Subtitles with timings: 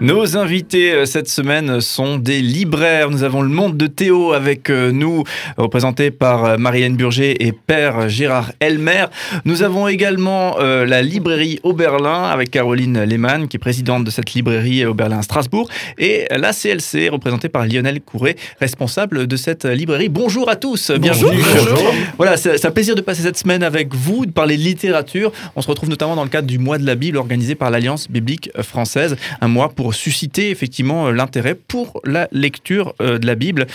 [0.00, 3.10] Nos invités euh, cette semaine sont des libraires.
[3.10, 5.24] Nous avons le monde de Théo avec euh, nous,
[5.58, 9.04] représenté par euh, Marianne Burger et Père Gérard Elmer.
[9.44, 14.84] Nous avons également la librairie Oberlin avec Caroline Lehmann, qui est présidente de cette librairie
[14.84, 15.68] Oberlin Strasbourg,
[15.98, 20.08] et la CLC, représentée par Lionel Courret, responsable de cette librairie.
[20.08, 21.42] Bonjour à tous, bienvenue.
[21.54, 21.94] Bonjour.
[22.16, 25.32] Voilà, c'est un plaisir de passer cette semaine avec vous, de parler littérature.
[25.56, 28.10] On se retrouve notamment dans le cadre du mois de la Bible organisé par l'Alliance
[28.10, 33.34] biblique française, un mois pour susciter effectivement euh, l'intérêt pour la lecture euh, de la
[33.34, 33.66] Bible.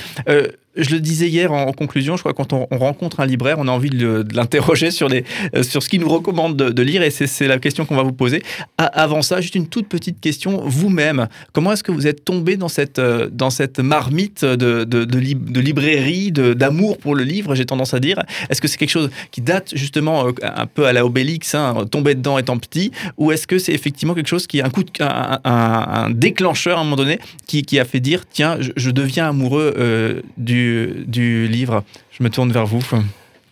[0.77, 3.67] Je le disais hier en, conclusion, je crois que quand on, rencontre un libraire, on
[3.67, 7.47] a envie de, l'interroger sur, euh, sur ce qu'il nous recommande de, lire et c'est
[7.47, 8.43] la question qu'on va vous poser.
[8.77, 10.61] avant ça, juste une toute petite question.
[10.65, 15.59] Vous-même, comment est-ce que vous êtes tombé dans cette, euh, dans cette marmite de, de,
[15.59, 18.21] librairie, d'amour pour le livre, j'ai tendance à dire?
[18.49, 21.85] Est-ce que c'est quelque chose qui date justement euh, un peu à la Obélix, hein,
[21.89, 24.83] tomber dedans étant petit, ou est-ce que c'est effectivement quelque chose qui est un coup
[24.83, 29.29] de, un, déclencheur à un moment donné qui, qui a fait dire tiens, je, deviens
[29.29, 30.64] amoureux du
[31.07, 32.83] du, livre Je me tourne vers vous.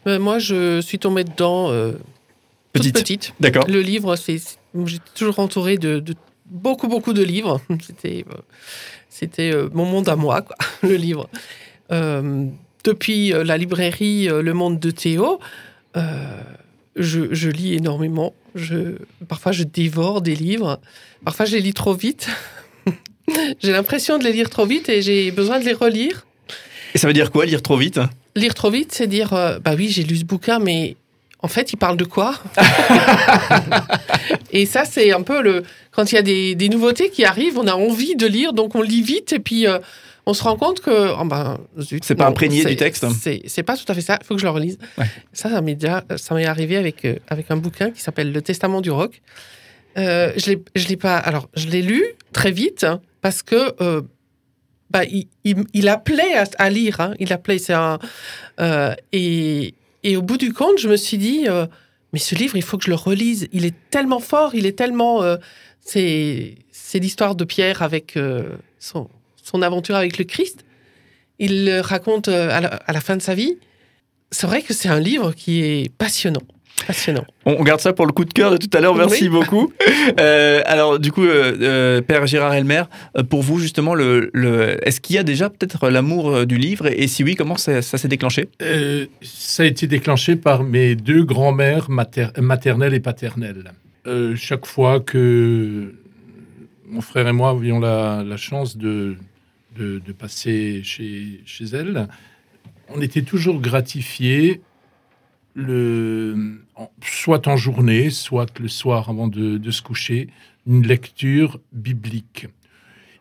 [0.07, 1.93] Euh, moi, je suis tombée dedans euh,
[2.73, 2.95] petite.
[2.95, 3.33] petite.
[3.39, 3.65] D'accord.
[3.67, 4.41] Le livre, c'est,
[4.85, 6.03] j'étais toujours entourée de,
[6.45, 7.61] beaucoup, beaucoup de livres.
[7.81, 8.37] C'était, euh,
[9.09, 11.29] c'était mon monde à moi, quoi, le livre.
[12.83, 15.39] depuis la librairie Le Monde de Théo,
[16.95, 18.33] je, je, lis énormément.
[18.55, 18.97] Je,
[19.27, 20.79] parfois, je dévore des livres.
[21.23, 22.27] Parfois, je les lis trop vite.
[23.61, 26.25] j'ai l'impression de les lire trop vite et j'ai besoin de les relire.
[26.93, 27.99] Et ça veut dire quoi, lire trop vite?
[28.35, 30.95] Lire trop vite, c'est dire, euh, bah oui, j'ai lu ce bouquin, mais
[31.39, 32.35] en fait, il parle de quoi?
[34.51, 35.63] Et ça, c'est un peu le.
[35.91, 38.81] Quand il y a des, nouveautés qui arrivent, on a envie de lire, donc on
[38.81, 39.79] lit vite, et puis euh,
[40.25, 41.11] on se rend compte que.
[41.19, 41.59] Oh ben,
[42.01, 43.05] c'est pas imprégné du texte
[43.47, 44.77] C'est pas tout à fait ça, il faut que je le relise.
[45.33, 48.41] Ça, ça m'est déjà ça m'est arrivé avec, euh, avec un bouquin qui s'appelle Le
[48.41, 49.21] Testament du rock.
[49.95, 51.17] je l'ai pas.
[51.17, 52.85] Alors, je l'ai lu très vite,
[53.21, 54.03] parce que
[54.93, 55.01] bah,
[55.43, 57.01] il, appelait à, lire.
[57.01, 57.15] Hein.
[57.19, 57.57] Il appelait.
[58.59, 59.73] Euh, et,
[60.15, 61.65] au bout du compte, je me suis dit, euh,
[62.13, 63.47] mais ce livre, il faut que je le relise.
[63.51, 65.23] Il est tellement fort, il est tellement.
[65.23, 65.37] Euh,
[65.81, 66.55] c'est,
[66.93, 68.19] l'histoire de Pierre avec
[68.77, 69.09] son,
[69.63, 70.63] aventure avec le Christ.
[71.39, 73.57] Il le raconte à la fin de sa vie.
[74.29, 76.43] C'est vrai que c'est un livre qui est passionnant.
[76.87, 77.25] Passionnant.
[77.45, 78.95] On garde ça pour le coup de cœur de tout à l'heure.
[78.95, 79.71] Merci beaucoup.
[80.19, 82.83] Euh, alors, du coup, euh, euh, Père Gérard Elmer,
[83.29, 84.29] pour vous, justement, le,
[84.85, 86.87] est-ce qu'il y a déjà peut-être l'amour du livre?
[86.87, 88.49] Et, si oui, comment ça, s'est déclenché?
[89.21, 93.71] Ça a été déclenché par mes deux grands-mères maternelles et paternelles.
[94.35, 95.93] chaque fois que
[96.85, 99.15] mon frère et moi avions la, chance de,
[99.77, 102.07] de, de, passer chez, chez elles,
[102.89, 104.61] on était toujours gratifiés
[105.53, 106.61] le,
[107.01, 110.29] soit en journée, soit le soir avant de, se coucher,
[110.67, 112.47] une lecture biblique.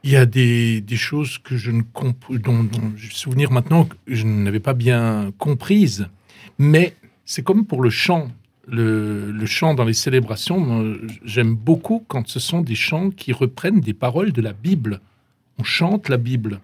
[0.05, 1.83] Il y a des, choses que je ne
[2.31, 6.09] dont, dont je me souvenir maintenant que je n'avais pas bien comprises,
[6.59, 8.31] mais c'est comme pour le chant.
[8.69, 13.81] Le, le chant dans les célébrations, j'aime beaucoup quand ce sont des chants qui reprennent
[13.81, 15.01] des paroles de la Bible.
[15.59, 16.61] On chante la Bible.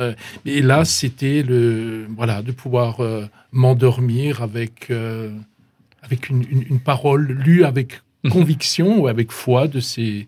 [0.00, 5.30] Euh, et là, c'était le voilà de pouvoir euh, m'endormir avec euh,
[6.02, 8.00] avec une, une, parole lue avec
[8.30, 10.26] conviction ou avec foi de ces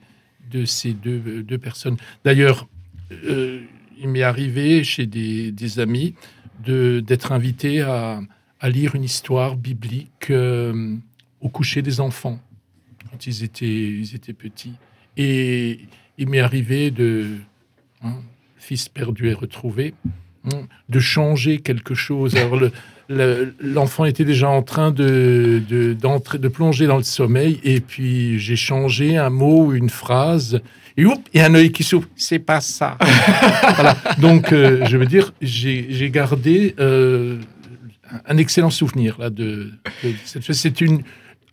[0.50, 1.96] de ces deux, deux personnes.
[2.24, 2.68] D'ailleurs,
[3.10, 6.14] il m'est arrivé chez des, des amis
[6.64, 8.20] de d'être invité à,
[8.60, 10.32] à, lire une histoire biblique
[11.40, 12.38] au coucher des enfants
[13.10, 14.74] quand ils étaient ils étaient petits.
[15.16, 15.80] Et
[16.16, 17.38] il m'est arrivé de
[18.02, 18.14] hein,
[18.56, 19.94] fils perdu et retrouvé,
[20.52, 22.36] hein, de changer quelque chose.
[22.36, 22.58] Alors
[23.60, 29.16] l'enfant était déjà en train de, de plonger dans le sommeil, et puis j'ai changé
[29.16, 30.60] un mot ou une phrase,
[30.96, 32.08] et oups, il y a un œil qui s'ouvre.
[32.16, 32.96] C'est pas ça.
[33.74, 33.96] voilà.
[34.18, 37.38] Donc, euh, je veux dire, j'ai, gardé euh,
[38.26, 39.72] un excellent souvenir là de,
[40.24, 40.56] cette chose.
[40.56, 41.02] C'est une,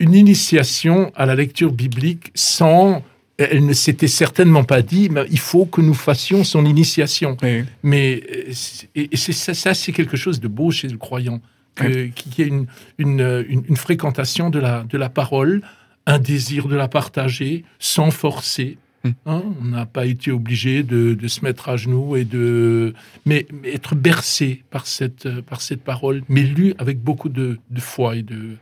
[0.00, 3.02] une initiation à la lecture biblique sans
[3.38, 7.36] elle ne s'était certainement pas dit, mais il faut que nous fassions son initiation.
[7.82, 8.52] Mais euh,
[8.94, 11.40] et, c'est ça, c'est quelque chose de beau chez le croyant,
[11.76, 12.50] qu'il y ait
[12.98, 15.62] une, une, fréquentation de la, de la parole,
[16.06, 18.78] un désir de la partager sans forcer.
[19.02, 19.10] Hmm.
[19.26, 22.94] Hein, on n'a pas été obligé de, de, se mettre à genoux et de,
[23.26, 28.16] mais, être bercé par cette, par cette parole, mais lu avec beaucoup de, de foi
[28.16, 28.56] et de,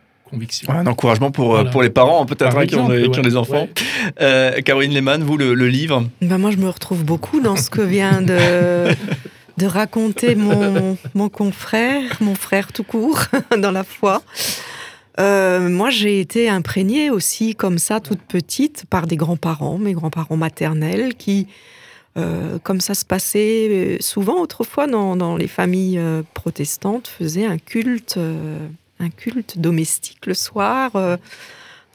[0.68, 3.68] un encouragement pour, euh, pour les parents, peut-être, hein, qui, ont des enfants.
[4.20, 7.82] Euh, Caroline Lehmann, vous, le, livre ben Moi, je me retrouve beaucoup dans ce que
[7.82, 8.94] vient de,
[9.58, 13.24] de raconter mon, mon confrère, mon frère tout court,
[13.58, 14.22] dans la foi.
[15.20, 20.38] Euh, moi, j'ai été imprégnée aussi, comme ça, toute petite, par des grands-parents, mes grands-parents
[20.38, 21.48] maternels, qui,
[22.16, 26.00] euh, comme ça se passait souvent autrefois dans, dans les familles
[26.32, 28.58] protestantes, faisaient un culte, euh,
[29.02, 31.16] un culte domestique le soir, euh,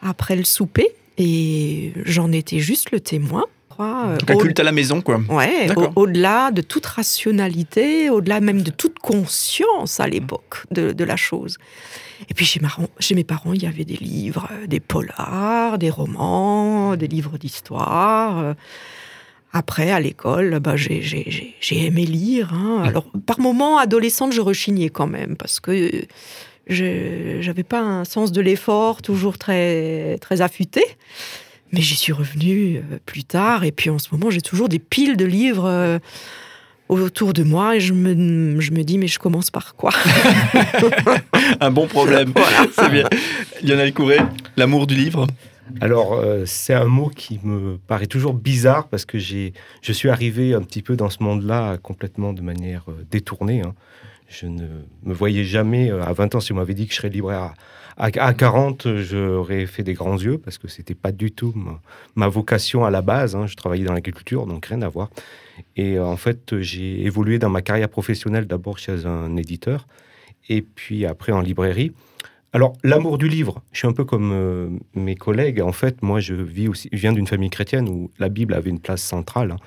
[0.01, 0.89] après le souper.
[1.17, 3.45] Et j'en étais juste le témoin.
[3.79, 5.19] euh, Un au- culte à la maison, quoi.
[5.29, 11.03] Ouais, au- au-delà de toute rationalité, au-delà même de toute conscience à l'époque de, de
[11.03, 11.57] la chose.
[12.29, 15.77] Et puis chez, Marron- chez mes parents, il y avait des livres, euh, des polars,
[15.77, 18.39] des romans, des livres d'histoire.
[18.39, 18.53] euh.
[19.53, 22.53] Après, à l'école, bah, j'ai- aimé lire.
[22.53, 22.81] hein.
[22.83, 26.03] Alors, par moments, adolescente, je rechignais quand même, parce que
[26.69, 30.83] je n'avais pas un sens de l'effort toujours très, très affûté.
[31.73, 33.63] Mais j'y suis revenue euh, plus tard.
[33.65, 35.99] Et puis en ce moment, j'ai toujours des piles de livres euh,
[36.87, 37.75] autour de moi.
[37.75, 39.91] Et je me, je me dis, mais je commence par quoi?
[41.59, 42.33] Un bon problème.
[42.71, 43.07] C'est bien.
[43.63, 44.19] Lionel Courret,
[44.55, 45.27] l'amour du livre.
[45.81, 50.07] Alors, euh, c'est un mot qui me paraît toujours bizarre parce que j'ai, je suis
[50.09, 53.61] arrivé un petit peu dans ce monde-là complètement de manière euh, détournée.
[53.61, 53.73] hein.
[54.27, 54.67] Je ne
[55.03, 57.53] me voyais jamais, euh, à 20 ans, si on m'avait dit que je serais libraire
[57.97, 61.31] à, à, à 40, euh, j'aurais fait des grands yeux parce que c'était pas du
[61.31, 61.79] tout ma,
[62.15, 63.35] ma vocation à la base.
[63.35, 63.47] hein.
[63.47, 65.09] Je travaillais dans l'agriculture, donc rien à voir.
[65.77, 69.87] Et euh, en fait, j'ai évolué dans ma carrière professionnelle d'abord chez un éditeur
[70.49, 71.93] et puis après en librairie.
[72.57, 75.61] Alors, l'amour du livre, je suis un peu comme euh, mes collègues.
[75.61, 78.71] En fait, moi, je vis aussi, je viens d'une famille chrétienne où la Bible avait
[78.71, 79.51] une place centrale.
[79.51, 79.57] hein.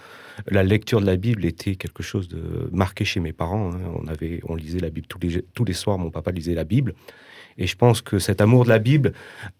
[0.48, 3.70] La lecture de la Bible était quelque chose de marqué chez mes parents.
[3.70, 4.16] hein.
[4.48, 5.98] On lisait la Bible tous les, tous les soirs.
[5.98, 6.94] Mon papa lisait la Bible.
[7.58, 9.12] Et je pense que cet amour de la Bible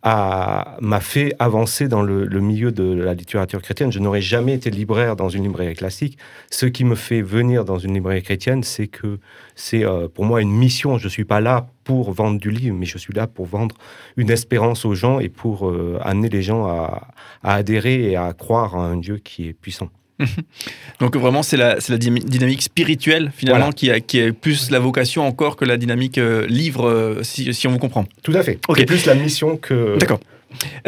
[0.03, 3.93] m'a fait avancer dans le, le milieu de la littérature chrétienne.
[3.93, 6.19] Je n'aurais jamais été libraire dans une librairie classique.
[6.51, 9.21] Ce qui me fait venir dans une librairie chrétienne, c'est que
[9.55, 10.99] c'est euh, pour moi une mission.
[10.99, 13.75] Je ne suis pas là pour vendre du livre, mais je suis là pour vendre
[14.17, 17.09] une espérance aux gens et pour euh, amener les gens à,
[17.43, 19.89] à adhérer et à croire à un Dieu qui est puissant.
[21.01, 23.73] Donc vraiment, c'est la, dynamique spirituelle, finalement, Voilà.
[23.73, 27.53] qui, a, qui a plus la vocation encore que la dynamique euh, livre, euh, si,
[27.53, 28.05] si on vous comprend.
[28.23, 28.61] Tout à fait.
[28.69, 28.77] Ok.
[28.79, 29.99] C'est plus la mission que.
[29.99, 30.21] D'accord.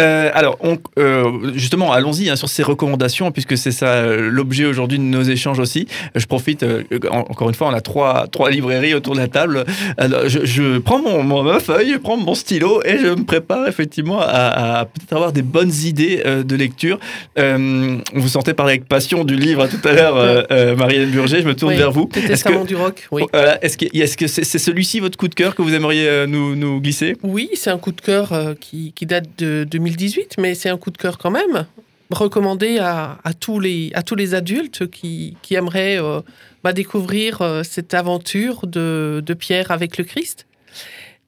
[0.00, 4.64] Euh, alors, on- euh, justement, allons-y hein, sur ces recommandations, puisque c'est ça euh, l'objet
[4.64, 5.86] aujourd'hui de nos échanges aussi.
[6.14, 6.64] Je profite,
[7.10, 9.64] en- encore une fois, on a trois, trois librairies autour de la table.
[9.98, 13.24] Alors, je, je prends mon, mon- ma feuille, je prends mon stylo et je me
[13.24, 16.98] prépare effectivement à, à peut-être avoir des bonnes idées de lecture.
[17.38, 21.40] On vous sentait parler avec passion du livre tout à l'heure, Marianne Burger.
[21.42, 22.08] Je me tourne Oui, vers vous.
[22.14, 23.22] Est-ce Testament que, du rock, oui.
[23.32, 26.26] voilà, est-ce que, est-ce que c'est, c'est celui-ci votre coup de cœur que vous aimeriez
[26.26, 27.16] nous, nous glisser?
[27.22, 30.90] Oui, c'est un coup de cœur qui, qui date de 2018, mais c'est un coup
[30.90, 31.66] de cœur quand même.
[32.10, 36.20] Recommandé à, tous, les, à tous les adultes qui, qui aimeraient euh,
[36.62, 40.46] bah, découvrir euh, cette aventure de, de Pierre avec le Christ.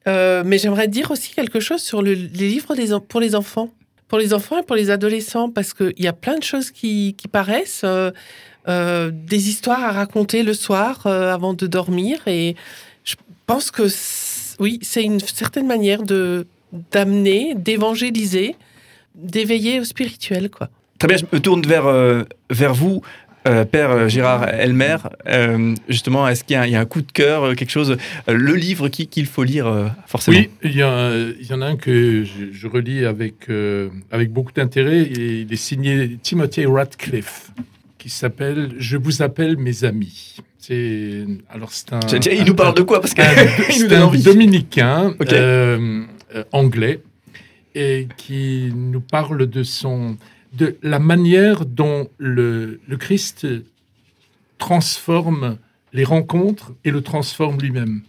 [0.07, 3.71] Euh, mais j'aimerais dire aussi quelque chose sur le- les livres des, pour les enfants.
[4.07, 7.15] Pour les enfants et pour les adolescents, parce qu'il y a plein de choses qui,
[7.31, 7.83] paraissent,
[8.67, 12.19] des histoires à raconter le soir avant de dormir.
[12.27, 12.55] Et
[13.03, 13.15] je
[13.47, 13.87] pense que
[14.59, 16.45] oui, c'est une certaine manière de
[16.91, 18.55] d'amener, d'évangéliser,
[19.15, 20.69] d'éveiller au spirituel, quoi.
[20.99, 23.01] Très bien, je me tourne vers, euh, vers vous,
[23.47, 24.97] euh, Père euh, Gérard Elmer.
[25.27, 27.69] Euh, justement, est-ce qu'il y, a un- il y a un coup de cœur, quelque
[27.69, 27.97] chose,
[28.29, 30.37] euh, le livre qui- qu'il faut lire euh, forcément?
[30.37, 33.89] Oui, il y, a- il y en a un que je, je relis avec, euh,
[34.11, 35.01] avec beaucoup d'intérêt.
[35.01, 37.51] et Il est signé Timothy Radcliffe,
[37.99, 40.37] qui s'appelle Je vous appelle mes amis.
[40.57, 41.99] C'est alors c'est un.
[42.31, 42.99] Il nous parle de quoi?
[42.99, 44.23] Parce qu'il un- nous donne un envie.
[44.23, 45.31] dominicain Ok.
[45.33, 46.01] euh,
[46.51, 47.01] anglais
[47.73, 50.17] et qui nous parle de son
[50.53, 53.45] de la manière dont le, le Christ
[54.57, 55.57] transforme
[55.91, 58.01] les rencontres et le transforme lui-même.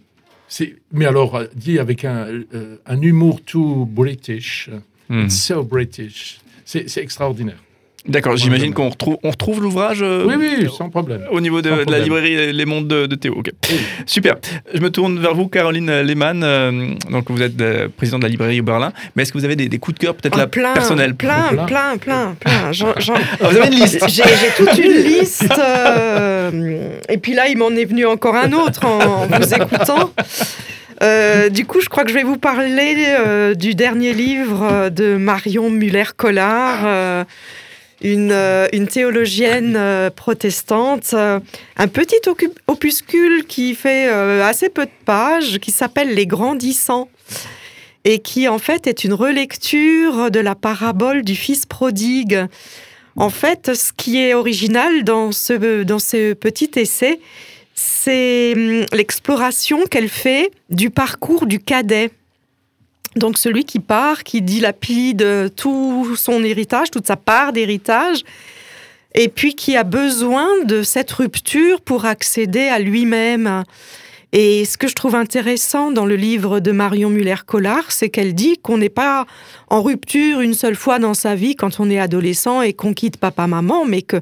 [0.93, 4.69] Mais alors euh, dit avec un, euh, un humour tout british,
[5.09, 5.23] Hmm.
[5.25, 6.39] It's so british.
[6.65, 7.63] C'est extraordinaire.
[8.07, 11.21] D'accord, j'imagine qu'on retrouve, on retrouve l'ouvrage euh, Oui, oui, sans problème.
[11.31, 13.41] au niveau de, la librairie Les Mondes de, de Théo.
[13.45, 13.77] Oui.
[14.05, 14.35] Super.
[14.73, 16.41] Je me tourne vers vous, Caroline Lehmann.
[16.43, 18.93] euh, donc, vous êtes euh, présidente de la librairie au Berlin.
[19.15, 21.15] Mais est-ce que vous avez des, des coups de cœur, peut-être Ah, là, plein, personnels?
[21.15, 21.65] plein, Plein.
[21.65, 25.53] plein, plein, Ah, Vous avez une liste J'ai j'ai toute une liste.
[25.59, 30.11] euh, et puis là, il m'en est venu encore un autre en, en vous écoutant.
[31.03, 34.89] Euh, du coup, je crois que je vais vous parler euh, du dernier livre euh,
[34.89, 37.23] de Marion Muller-Collard, euh,
[38.01, 41.11] une, euh, une théologienne euh, protestante.
[41.13, 41.39] euh,
[41.77, 42.19] un petit
[42.67, 47.09] opuscule qui fait assez peu de pages, qui s'appelle Les Grandissants
[48.03, 52.45] et qui en fait est une relecture de la parabole du fils prodigue.
[53.15, 57.19] En fait, ce qui est original dans ce, dans ce petit essai,
[57.73, 62.11] c'est hum, l'exploration qu'elle fait du parcours du cadet.
[63.17, 68.23] Donc celui qui part, qui dilapide tout son héritage, toute sa part d'héritage,
[69.15, 73.63] et puis qui a besoin de cette rupture pour accéder à lui-même.
[74.33, 78.57] Et ce que je trouve intéressant dans le livre de Marion Muller-Collard, c'est qu'elle dit
[78.57, 79.25] qu'on n'est pas
[79.69, 83.17] en rupture une seule fois dans sa vie quand on est adolescent et qu'on quitte
[83.17, 84.21] papa-maman, mais que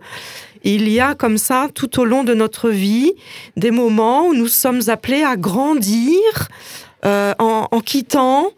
[0.64, 3.14] il y a comme ça tout au long de notre vie
[3.56, 6.20] des moments où nous sommes appelés à grandir
[7.06, 8.52] euh, en, en, quittant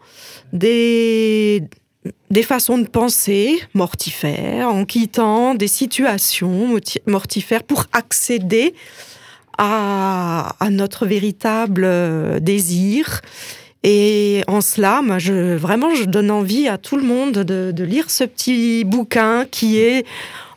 [0.52, 1.62] des,
[2.30, 8.74] des façons de penser mortifères, en quittant des situations mortifères pour accéder
[9.58, 13.20] à, à notre véritable euh, désir.
[13.84, 15.00] Et en cela,
[15.56, 19.78] vraiment, je donne envie à tout le monde de, de lire ce petit bouquin qui
[19.78, 20.04] est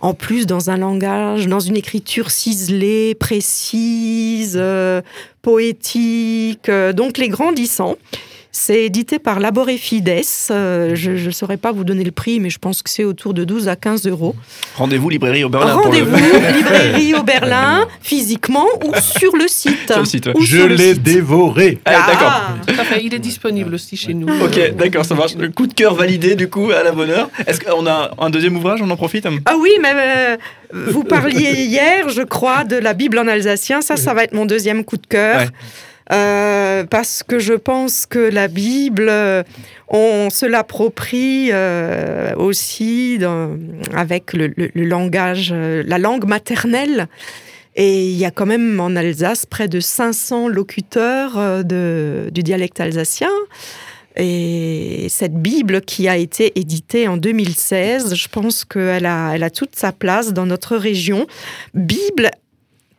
[0.02, 5.02] en plus dans un langage, dans une écriture ciselée, précise, euh,
[5.44, 7.98] poétique, euh, donc les grandissants.
[8.52, 10.22] C'est édité par Labore Fides.
[10.52, 13.34] Euh, je ne saurais pas vous donner le prix, mais je pense que c'est autour
[13.34, 14.36] de 12 à 15 euros.
[14.76, 15.74] Rendez-vous librairie au Berlin.
[15.76, 16.16] Rendez-vous
[16.54, 19.88] librairie au Berlin, physiquement ou sur le site.
[19.88, 20.30] Sur le site.
[20.42, 21.80] Je l'ai dévoré.
[21.86, 22.86] Ah, d'accord.
[22.86, 24.28] Fait, il est disponible aussi chez nous.
[24.44, 25.36] Ok, d'accord, ça marche.
[25.36, 27.30] Le coup de cœur validé, du coup, à la bonne heure.
[27.48, 29.26] Est-ce qu'on a un deuxième ouvrage On en profite?
[29.46, 30.38] Ah oui, mais euh,
[30.74, 33.82] vous parliez hier, je crois, de la Bible en alsacien.
[33.82, 35.42] Ça, ça va être mon deuxième coup de cœur.
[35.42, 35.48] Ouais.
[36.12, 39.44] Euh, parce que je pense que la Bible, euh,
[39.88, 43.20] on se l'approprie euh, aussi
[43.94, 47.08] avec le, le, langage, la langue maternelle.
[47.76, 52.82] Et il y a quand même en Alsace près de 500 locuteurs de, du dialecte
[52.82, 53.30] alsacien.
[54.18, 59.50] Et cette Bible qui a été éditée en 2016, je pense qu'elle a, elle a
[59.50, 61.28] toute sa place dans notre région.
[61.74, 62.30] Bible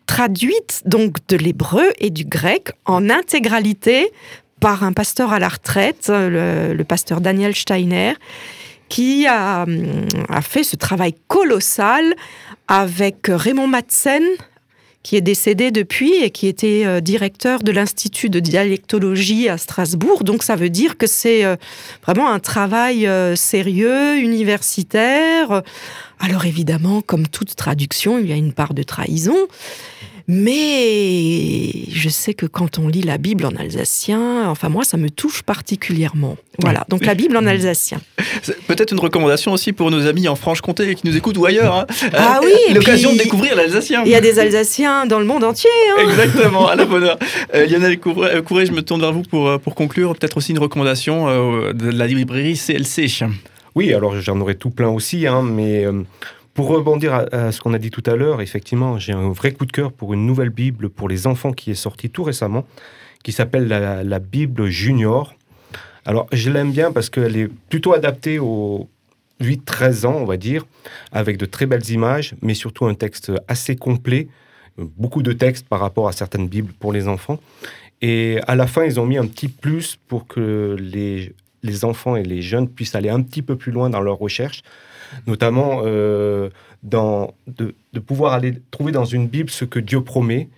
[0.07, 4.13] traduite donc de l'hébreu et du grec en intégralité
[4.61, 8.15] par un pasteur à la retraite, le, pasteur Daniel Steiner,
[8.89, 9.67] qui a,
[10.29, 12.15] a, fait ce travail colossal
[12.69, 14.23] avec Raymond Madsen,
[15.03, 20.23] qui est décédé depuis et qui était euh, directeur de l'Institut de dialectologie à Strasbourg.
[20.25, 21.57] Donc ça veut dire que c'est euh,
[22.05, 25.63] vraiment un travail euh, sérieux, universitaire.
[26.21, 29.37] Alors évidemment, comme toute traduction, il y a une part de trahison.
[30.29, 35.11] Mais je sais que quand on lit la Bible en alsacien, enfin moi, ça me
[35.11, 36.37] touche particulièrement.
[36.61, 38.01] Voilà, donc la Bible en alsacien.
[38.67, 41.75] Peut-être une recommandation aussi pour nos amis en Franche-Comté qui nous écoutent ou ailleurs.
[41.75, 41.87] Hein.
[42.13, 44.03] Ah oui L'occasion de découvrir l'alsacien.
[44.05, 45.71] Il y a des Alsaciens dans le monde entier.
[45.91, 46.03] Hein.
[46.09, 47.19] Exactement, à la bonne heure.
[47.55, 50.15] Euh, Lionel Courret, Courret, je me tourne vers vous pour, pour conclure.
[50.17, 53.09] Peut-être aussi une recommandation euh, de la librairie CLC.
[53.75, 55.87] Oui, alors j'en aurais tout plein aussi, hein, mais...
[56.55, 59.65] Pour rebondir à, ce qu'on a dit tout à l'heure, effectivement, j'ai un vrai coup
[59.65, 62.67] de cœur pour une nouvelle Bible pour les enfants qui est sortie tout récemment,
[63.23, 65.35] qui s'appelle la, Bible Junior.
[66.05, 68.87] Alors, je l'aime bien parce qu'elle est plutôt adaptée aux
[69.41, 70.67] 8-13 ans, on va dire,
[71.11, 74.29] avec de très belles images, mais surtout un texte assez complet,
[74.77, 77.41] beaucoup de textes par rapport à certaines Bibles pour les enfants.
[78.03, 81.33] Et à la fin, ils ont mis un petit plus pour que les,
[81.63, 84.63] les enfants et les jeunes puissent aller un petit peu plus loin dans leur recherche
[85.27, 86.51] notamment euh,
[86.83, 90.49] dans, de, pouvoir aller trouver dans une Bible ce que Dieu promet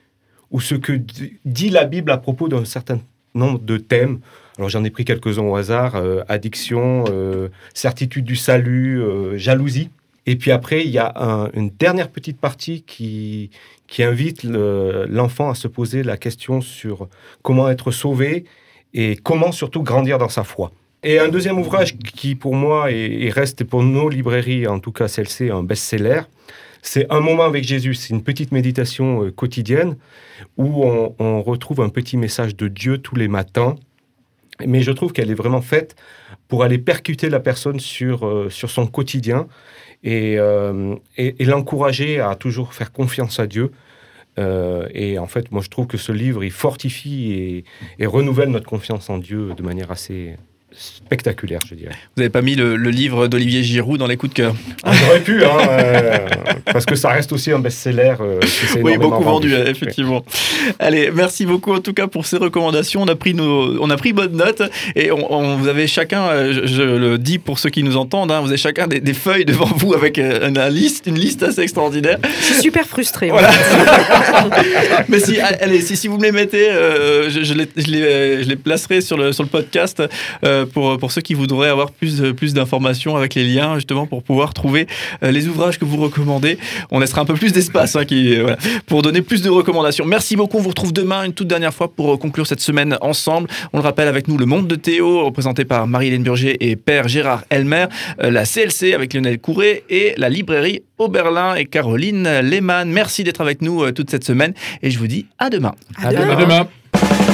[0.50, 1.00] ou ce que
[1.44, 3.00] dit la Bible à propos d'un certain
[3.34, 4.20] nombre de thèmes.
[4.56, 9.02] Alors j'en ai pris quelques-uns au hasard, euh, addiction, euh, certitude du salut,
[9.36, 9.90] jalousie.
[10.26, 13.50] Et puis après, il y a un, une dernière petite partie qui,
[13.86, 17.08] qui invite l'enfant le, à se poser la question sur
[17.42, 18.44] comment être sauvé
[18.94, 20.72] et comment surtout grandir dans sa foi.
[21.06, 25.06] Et un deuxième ouvrage qui, pour moi, et, reste pour nos librairies, en tout cas
[25.06, 26.22] celle-ci, un best-seller,
[26.80, 27.94] c'est Un moment avec Jésus.
[27.94, 29.96] C'est une petite méditation euh, quotidienne
[30.58, 33.76] où on, retrouve un petit message de Dieu tous les matins.
[34.66, 35.94] Mais je trouve qu'elle est vraiment faite
[36.48, 39.46] pour aller percuter la personne sur, euh, sur son quotidien
[40.04, 43.72] et, euh, et, et l'encourager à toujours faire confiance à Dieu.
[44.36, 47.64] Et en fait, moi, je trouve que ce livre, il fortifie
[48.00, 50.34] et renouvelle notre confiance en Dieu de manière assez,
[50.76, 51.94] spectaculaire, je dirais.
[52.16, 54.92] Vous n'avez pas mis le, le livre d'Olivier Giroud dans les coups de cœur ah,
[54.92, 56.18] J'aurais pu, hein, euh,
[56.72, 58.14] parce que ça reste aussi un best-seller.
[58.20, 58.40] Euh,
[58.82, 60.24] oui, beaucoup vendu, vendu effectivement.
[60.78, 63.02] Allez, merci beaucoup en tout cas pour ces recommandations.
[63.02, 64.62] On a pris, nos, on a pris bonne note
[64.96, 68.32] et on, on, vous avez chacun, je, je, le dis pour ceux qui nous entendent,
[68.32, 71.18] hein, vous avez chacun des, des, feuilles devant vous avec euh, une, une, liste, une
[71.18, 72.18] liste assez extraordinaire.
[72.40, 73.28] Je suis super frustré.
[73.30, 73.50] Voilà.
[75.08, 78.44] Mais si, allez, si, si, vous me les mettez, euh, je, je, les, je, les,
[78.44, 80.00] je les placerai sur le, sur le podcast.
[80.44, 83.76] Euh, euh, pour, pour ceux qui voudraient avoir plus, euh, plus d'informations avec les liens,
[83.76, 84.86] justement, pour pouvoir trouver
[85.22, 86.58] euh, les ouvrages que vous recommandez.
[86.90, 88.56] On laissera un peu plus d'espace hein, qui, voilà,
[88.86, 90.04] pour donner plus de recommandations.
[90.04, 90.58] Merci beaucoup.
[90.58, 93.48] On vous retrouve demain une toute dernière fois pour conclure cette semaine ensemble.
[93.72, 97.08] On le rappelle avec nous le monde de Théo, représenté par Marie-Hélène Burger et Père
[97.08, 97.86] Gérard Elmer,
[98.18, 102.90] la CLC avec Lionel Courret et la librairie Oberlin et Caroline Lehmann.
[102.90, 105.74] Merci d'être avec nous toute cette semaine et je vous dis à demain.
[106.02, 106.30] À demain.
[106.30, 106.68] À demain.
[106.94, 107.33] Cinq